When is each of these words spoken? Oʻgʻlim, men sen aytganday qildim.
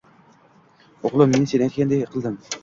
Oʻgʻlim, 1.09 1.35
men 1.35 1.45
sen 1.53 1.65
aytganday 1.67 2.03
qildim. 2.17 2.41